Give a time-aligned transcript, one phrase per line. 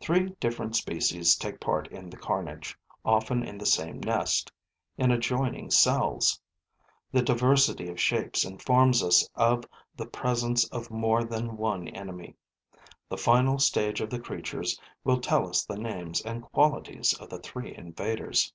[0.00, 2.76] Three different species take part in the carnage,
[3.06, 4.52] often in the same nest,
[4.98, 6.38] in adjoining cells.
[7.10, 9.64] The diversity of shapes informs us of
[9.96, 12.36] the presence of more than one enemy;
[13.08, 17.38] the final stage of the creatures will tell us the names and qualities of the
[17.38, 18.52] three invaders.